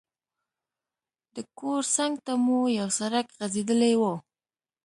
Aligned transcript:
د 1.35 1.37
کور 1.57 1.81
څنګ 1.95 2.13
ته 2.25 2.33
مو 2.45 2.59
یو 2.79 2.89
سړک 2.99 3.25
غځېدلی 3.37 3.93
وو. 4.01 4.13